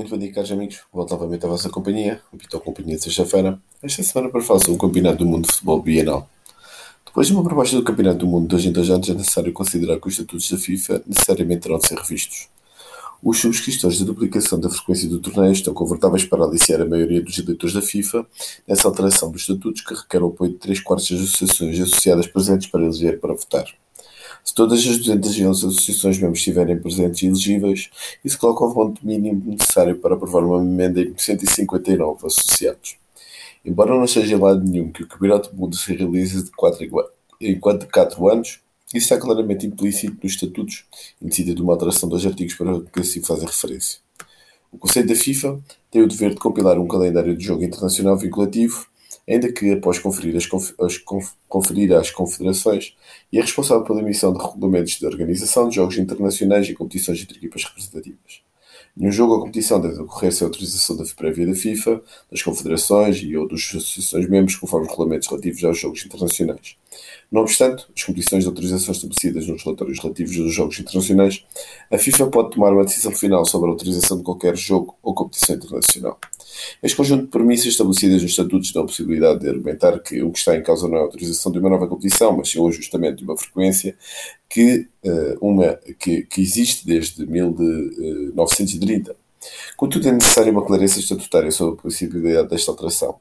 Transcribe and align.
Muito 0.00 0.08
bom 0.08 0.16
dia, 0.16 0.32
caros 0.32 0.50
amigos. 0.50 0.80
Volto 0.90 1.10
novamente 1.10 1.44
à 1.44 1.48
vossa 1.50 1.68
companhia, 1.68 2.22
habitual 2.32 2.62
companhia 2.62 2.96
de 2.96 3.02
sexta-feira. 3.02 3.60
Esta 3.82 4.02
semana 4.02 4.30
para 4.30 4.40
falar 4.40 4.58
sobre 4.58 4.72
o 4.72 4.78
Campeonato 4.78 5.18
do 5.18 5.26
Mundo 5.26 5.44
de 5.44 5.52
Futebol 5.52 5.82
Bienal. 5.82 6.26
Depois 7.04 7.26
de 7.26 7.34
uma 7.34 7.44
proposta 7.44 7.76
do 7.76 7.82
Campeonato 7.82 8.20
do 8.20 8.26
Mundo 8.26 8.44
de 8.44 8.48
dois 8.48 8.64
em 8.64 8.72
dois 8.72 8.88
anos, 8.88 9.10
é 9.10 9.12
necessário 9.12 9.52
considerar 9.52 10.00
que 10.00 10.08
os 10.08 10.14
estatutos 10.14 10.50
da 10.50 10.56
FIFA 10.56 11.02
necessariamente 11.06 11.60
terão 11.60 11.76
de 11.76 11.86
ser 11.86 11.98
revistos. 11.98 12.48
Os 13.22 13.38
subscritores 13.40 13.98
da 13.98 14.06
duplicação 14.06 14.58
da 14.58 14.70
frequência 14.70 15.06
do 15.06 15.20
torneio 15.20 15.52
estão 15.52 15.74
confortáveis 15.74 16.24
para 16.24 16.44
aliciar 16.44 16.80
a 16.80 16.86
maioria 16.86 17.20
dos 17.20 17.38
eleitores 17.38 17.74
da 17.74 17.82
FIFA 17.82 18.26
nessa 18.66 18.88
alteração 18.88 19.30
dos 19.30 19.42
estatutos 19.42 19.82
que 19.82 19.92
requer 19.92 20.22
o 20.22 20.28
apoio 20.28 20.52
de 20.52 20.56
3 20.56 20.80
quartos 20.80 21.10
das 21.10 21.20
associações 21.20 21.78
associadas 21.78 22.26
presentes 22.26 22.68
para 22.68 22.80
eleger 22.80 23.20
para 23.20 23.34
votar. 23.34 23.66
Se 24.44 24.54
todas 24.54 24.80
as 24.80 24.98
211 24.98 25.66
associações 25.66 26.18
membros 26.18 26.38
estiverem 26.38 26.78
presentes 26.78 27.22
e 27.22 27.26
elegíveis, 27.26 27.90
isso 28.24 28.38
coloca 28.38 28.64
o 28.64 28.72
voto 28.72 29.06
mínimo 29.06 29.42
necessário 29.46 29.96
para 29.96 30.14
aprovar 30.14 30.44
uma 30.44 30.62
emenda 30.62 31.00
em 31.00 31.16
159 31.16 32.26
associados. 32.26 32.96
Embora 33.64 33.96
não 33.96 34.06
seja 34.06 34.38
lado 34.38 34.64
nenhum 34.64 34.90
que 34.90 35.02
o 35.02 35.06
Campeonato 35.06 35.50
do 35.50 35.56
Mundo 35.56 35.76
se 35.76 35.94
realize 35.94 36.44
de 36.44 36.50
4 36.50 36.88
em 37.40 37.58
4 37.60 38.28
anos, 38.28 38.60
isso 38.92 39.04
está 39.04 39.18
claramente 39.18 39.66
implícito 39.66 40.16
nos 40.22 40.32
estatutos, 40.32 40.84
indicida 41.22 41.54
de 41.54 41.62
uma 41.62 41.74
alteração 41.74 42.08
dos 42.08 42.26
artigos 42.26 42.54
para 42.54 42.80
que 42.80 43.00
assim 43.00 43.22
fazem 43.22 43.46
referência. 43.46 44.00
O 44.72 44.78
Conselho 44.78 45.06
da 45.06 45.14
FIFA 45.14 45.60
tem 45.90 46.02
o 46.02 46.08
dever 46.08 46.30
de 46.30 46.36
compilar 46.36 46.78
um 46.78 46.88
calendário 46.88 47.36
de 47.36 47.44
jogo 47.44 47.62
internacional 47.62 48.16
vinculativo 48.16 48.86
ainda 49.30 49.52
que 49.52 49.72
após 49.72 49.98
conferir, 49.98 50.36
as, 50.36 50.48
as, 50.80 50.98
conferir 51.48 51.92
às 51.92 52.10
confederações, 52.10 52.96
e 53.32 53.38
é 53.38 53.40
responsável 53.40 53.84
pela 53.84 54.00
emissão 54.00 54.32
de 54.32 54.44
regulamentos 54.44 54.98
de 54.98 55.06
organização 55.06 55.68
de 55.68 55.76
jogos 55.76 55.96
internacionais 55.96 56.68
e 56.68 56.74
competições 56.74 57.22
entre 57.22 57.36
equipas 57.38 57.64
representativas. 57.64 58.42
Nenhum 58.96 59.12
jogo 59.12 59.34
ou 59.34 59.40
competição 59.40 59.80
deve 59.80 60.00
ocorrer 60.00 60.32
sem 60.32 60.44
autorização 60.44 60.96
da, 60.96 61.04
prévia 61.16 61.46
da 61.46 61.54
FIFA, 61.54 62.02
das 62.30 62.42
confederações 62.42 63.18
e 63.18 63.36
ou 63.36 63.46
das 63.46 63.60
associações 63.60 64.28
membros, 64.28 64.56
conforme 64.56 64.86
os 64.86 64.90
regulamentos 64.90 65.28
relativos 65.28 65.62
aos 65.62 65.78
jogos 65.78 66.04
internacionais. 66.04 66.76
Não 67.30 67.42
obstante, 67.42 67.86
as 67.96 68.02
condições 68.02 68.42
de 68.42 68.48
autorização 68.48 68.92
estabelecidas 68.92 69.46
nos 69.46 69.62
relatórios 69.62 70.00
relativos 70.00 70.36
dos 70.36 70.52
jogos 70.52 70.80
internacionais, 70.80 71.46
a 71.88 71.96
FIFA 71.96 72.26
pode 72.26 72.50
tomar 72.50 72.72
uma 72.72 72.84
decisão 72.84 73.12
final 73.12 73.44
sobre 73.44 73.68
a 73.68 73.72
autorização 73.72 74.18
de 74.18 74.24
qualquer 74.24 74.56
jogo 74.56 74.96
ou 75.02 75.14
competição 75.14 75.54
internacional. 75.54 76.18
Este 76.82 76.96
conjunto 76.96 77.24
de 77.24 77.28
premissas 77.28 77.66
estabelecidas 77.66 78.22
nos 78.22 78.30
estatutos 78.30 78.72
dão 78.72 78.82
a 78.84 78.86
possibilidade 78.86 79.40
de 79.40 79.48
argumentar 79.48 79.98
que 80.00 80.22
o 80.22 80.30
que 80.30 80.38
está 80.38 80.56
em 80.56 80.62
causa 80.62 80.88
não 80.88 80.96
é 80.96 81.00
a 81.00 81.02
autorização 81.02 81.52
de 81.52 81.58
uma 81.58 81.68
nova 81.70 81.86
competição, 81.86 82.36
mas 82.36 82.48
sim 82.48 82.58
o 82.58 82.68
ajustamento 82.68 83.16
de 83.18 83.24
uma 83.24 83.36
frequência 83.36 83.96
que, 84.48 84.88
uh, 85.04 85.36
uma, 85.40 85.78
que, 85.98 86.22
que, 86.22 86.40
existe 86.40 86.86
desde 86.86 87.26
1930. 87.26 89.14
Contudo, 89.76 90.08
é 90.08 90.12
necessária 90.12 90.50
uma 90.52 90.64
clareza 90.64 90.98
estatutária 90.98 91.50
sobre 91.50 91.78
a 91.78 91.82
possibilidade 91.82 92.48
desta 92.48 92.70
alteração. 92.70 93.18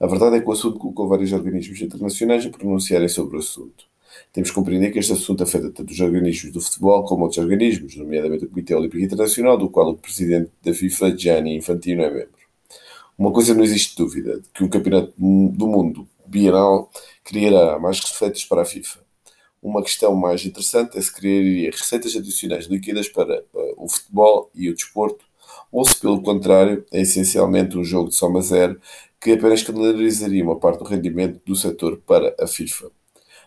A 0.00 0.06
verdade 0.06 0.36
é 0.36 0.40
que 0.40 0.48
o 0.48 0.52
assunto 0.52 0.78
colocou 0.78 1.08
vários 1.08 1.32
organismos 1.32 1.80
internacionais 1.80 2.44
a 2.44 2.50
pronunciarem 2.50 3.08
sobre 3.08 3.36
o 3.36 3.38
assunto. 3.38 3.84
Temos 4.32 4.50
que 4.50 4.54
compreender 4.54 4.90
que 4.90 4.98
este 4.98 5.12
assunto 5.12 5.42
afeta 5.42 5.70
tanto 5.70 5.92
os 5.92 6.00
organismos 6.00 6.52
do 6.52 6.60
futebol 6.60 7.04
como 7.04 7.22
outros 7.22 7.38
organismos, 7.38 7.96
nomeadamente 7.96 8.44
o 8.44 8.48
Comitê 8.48 8.74
Olímpico 8.74 9.02
Internacional, 9.02 9.56
do 9.56 9.68
qual 9.68 9.90
o 9.90 9.96
presidente 9.96 10.50
da 10.62 10.74
FIFA, 10.74 11.16
Gianni 11.16 11.56
Infantino, 11.56 12.02
é 12.02 12.10
membro. 12.10 12.41
Uma 13.16 13.32
coisa 13.32 13.54
não 13.54 13.62
existe 13.62 13.96
dúvida, 13.96 14.40
de 14.40 14.48
que 14.48 14.64
um 14.64 14.68
campeonato 14.68 15.12
do 15.16 15.66
mundo 15.66 16.08
bienal 16.26 16.90
criará 17.22 17.78
mais 17.78 18.00
receitas 18.00 18.44
para 18.44 18.62
a 18.62 18.64
FIFA. 18.64 19.00
Uma 19.62 19.82
questão 19.82 20.14
mais 20.14 20.44
interessante 20.44 20.98
é 20.98 21.00
se 21.00 21.12
criaria 21.14 21.70
receitas 21.70 22.16
adicionais 22.16 22.66
líquidas 22.66 23.08
para 23.08 23.44
o 23.76 23.88
futebol 23.88 24.50
e 24.54 24.68
o 24.68 24.74
desporto, 24.74 25.24
ou 25.70 25.84
se, 25.84 26.00
pelo 26.00 26.22
contrário, 26.22 26.84
é 26.90 27.02
essencialmente 27.02 27.78
um 27.78 27.84
jogo 27.84 28.08
de 28.08 28.16
soma 28.16 28.40
zero 28.40 28.80
que 29.20 29.32
apenas 29.32 29.62
canalizaria 29.62 30.42
uma 30.42 30.58
parte 30.58 30.80
do 30.80 30.84
rendimento 30.84 31.40
do 31.46 31.54
setor 31.54 31.98
para 31.98 32.34
a 32.40 32.46
FIFA. 32.46 32.90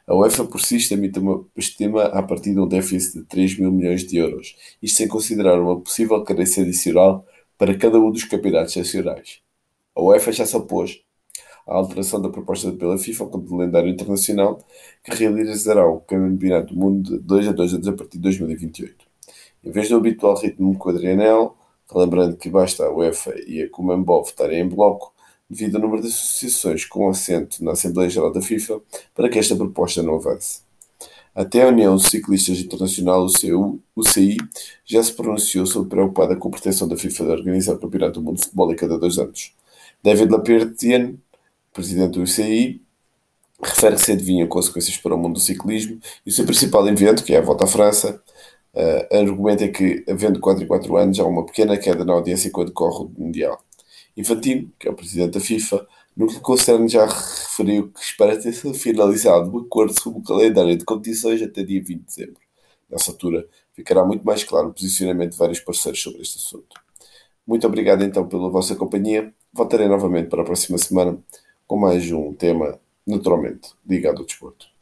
A 0.08 0.16
UEFA 0.16 0.46
por 0.46 0.62
si 0.62 0.78
estima 0.78 2.04
a 2.04 2.24
partir 2.24 2.54
de 2.54 2.60
um 2.60 2.68
déficit 2.68 3.20
de 3.20 3.26
3 3.26 3.60
mil 3.60 3.72
milhões 3.72 4.06
de 4.06 4.18
euros, 4.18 4.56
isto 4.82 4.98
sem 4.98 5.08
considerar 5.08 5.60
uma 5.60 5.82
possível 5.82 6.24
carência 6.24 6.64
adicional 6.64 7.26
para 7.58 7.78
cada 7.78 8.00
um 8.00 8.12
dos 8.12 8.24
campeonatos 8.24 8.76
nacionais. 8.76 9.40
A 9.96 10.02
UEFA 10.02 10.32
já 10.32 10.46
se 10.46 10.56
opôs 10.56 11.02
à 11.68 11.76
alteração 11.76 12.22
da 12.22 12.30
proposta 12.30 12.72
pela 12.72 12.98
FIFA 12.98 13.28
com 13.28 13.38
o 13.38 13.46
calendário 13.46 13.90
internacional 13.90 14.60
que 15.04 15.16
realizará 15.16 15.88
o 15.88 16.00
Campeonato 16.02 16.74
do 16.74 16.80
Mundo 16.80 17.18
de 17.18 17.20
2 17.20 17.48
a 17.48 17.52
2 17.52 17.74
anos 17.76 17.88
a 17.88 17.94
partir 17.94 18.18
de 18.18 18.24
2028. 18.24 19.06
Em 19.64 19.72
vez 19.72 19.90
do 19.90 19.96
habitual 19.96 20.38
ritmo 20.38 20.78
quadrienal, 20.78 21.58
relembrando 21.92 22.38
que 22.38 22.50
basta 22.50 22.86
a 22.86 22.92
UEFA 22.92 23.34
e 23.48 23.64
a 23.64 23.70
Comembol 23.70 24.24
votarem 24.24 24.62
em 24.62 24.68
bloco, 24.68 25.14
devido 25.50 25.76
ao 25.76 25.82
número 25.82 26.02
de 26.02 26.08
associações 26.08 26.86
com 26.86 27.10
assento 27.10 27.64
na 27.64 27.72
Assembleia 27.72 28.10
Geral 28.10 28.32
da 28.32 28.42
FIFA, 28.42 28.82
para 29.14 29.30
que 29.30 29.40
esta 29.40 29.56
proposta 29.56 30.04
não 30.04 30.16
avance. 30.16 30.65
Até 31.36 31.64
a 31.64 31.68
União 31.68 31.98
de 31.98 32.08
Ciclistas 32.08 32.60
Internacional, 32.60 33.28
UCI, 33.94 34.38
já 34.86 35.04
se 35.04 35.12
pronunciou 35.12 35.66
sobre 35.66 35.90
preocupada 35.90 36.34
com 36.38 36.48
a 36.48 36.52
pretensão 36.52 36.88
da 36.88 36.96
FIFA 36.96 37.26
de 37.26 37.30
organizar 37.32 37.74
o 37.74 37.80
Campeonato 37.80 38.22
do 38.22 38.26
Mundo 38.26 38.38
de 38.38 38.44
Futebol 38.44 38.72
a 38.72 38.76
cada 38.76 38.98
dois 38.98 39.18
anos. 39.18 39.54
David 40.02 40.32
Lapertien, 40.32 41.20
presidente 41.74 42.14
do 42.14 42.22
UCI, 42.22 42.82
refere 43.62 43.96
que 43.96 44.02
se 44.02 44.14
adivinham 44.14 44.48
consequências 44.48 44.98
para 44.98 45.14
o 45.14 45.18
mundo 45.18 45.34
do 45.34 45.40
ciclismo 45.42 46.00
e 46.26 46.30
o 46.30 46.32
seu 46.32 46.46
principal 46.46 46.88
evento, 46.88 47.22
que 47.22 47.34
é 47.34 47.38
a 47.40 47.42
Volta 47.42 47.66
à 47.66 47.68
França, 47.68 48.22
uh, 48.74 49.18
argumenta 49.18 49.68
que, 49.68 50.06
havendo 50.08 50.40
4 50.40 50.64
e 50.64 50.68
4 50.68 50.96
anos, 50.96 51.20
há 51.20 51.26
uma 51.26 51.46
pequena 51.46 51.78
queda 51.78 52.06
na 52.06 52.14
audiência 52.14 52.50
quando 52.50 52.72
corre 52.72 53.04
o 53.04 53.12
Mundial. 53.18 53.62
Infantino, 54.16 54.72
que 54.80 54.88
é 54.88 54.92
o 54.92 54.96
presidente 54.96 55.32
da 55.34 55.42
FIFA, 55.42 55.86
no 56.16 56.28
que 56.28 56.40
concerne 56.40 56.88
já 56.88 57.06
referiu 57.06 57.92
que 57.92 58.00
espera 58.00 58.40
ter 58.40 58.54
finalizado 58.54 59.54
o 59.54 59.60
acordo 59.60 60.00
sobre 60.00 60.20
o 60.20 60.24
calendário 60.24 60.78
de 60.78 60.86
competições 60.86 61.42
até 61.42 61.64
dia 61.64 61.82
20 61.82 62.00
de 62.00 62.06
dezembro. 62.06 62.42
Nessa 62.90 63.12
altura, 63.12 63.48
ficará 63.74 64.06
muito 64.06 64.26
mais 64.26 64.44
claro 64.44 64.70
o 64.70 64.74
posicionamento 64.74 65.32
de 65.32 65.38
vários 65.38 65.60
parceiros 65.60 66.02
sobre 66.02 66.22
este 66.22 66.38
assunto. 66.38 66.80
Muito 67.46 67.68
obrigado 67.68 68.04
então 68.04 68.28
pela 68.28 68.50
vossa 68.50 68.76
companhia. 68.76 69.34
Voltarei 69.54 69.88
novamente 69.88 70.30
para 70.30 70.42
a 70.42 70.46
próxima 70.46 70.78
semana 70.78 71.18
com 71.68 71.78
mais 71.78 72.10
um 72.12 72.34
tema 72.34 72.80
naturalmente 73.06 73.74
ligado 73.86 74.20
ao 74.20 74.26
desporto. 74.26 74.75